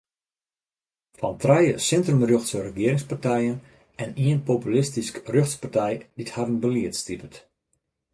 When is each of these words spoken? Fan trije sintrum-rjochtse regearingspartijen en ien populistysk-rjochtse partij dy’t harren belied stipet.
Fan 1.19 1.35
trije 1.41 1.73
sintrum-rjochtse 1.87 2.57
regearingspartijen 2.67 3.57
en 4.05 4.11
ien 4.25 4.39
populistysk-rjochtse 4.49 5.61
partij 5.67 5.95
dy’t 6.15 6.33
harren 6.35 6.59
belied 6.65 6.93
stipet. 7.03 7.35